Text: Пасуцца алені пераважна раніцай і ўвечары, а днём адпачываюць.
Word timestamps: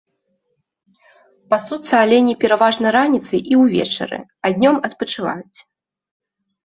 Пасуцца 1.53 1.93
алені 2.07 2.33
пераважна 2.43 2.87
раніцай 2.97 3.39
і 3.55 3.63
ўвечары, 3.63 4.19
а 4.45 4.55
днём 4.57 4.75
адпачываюць. 4.91 5.57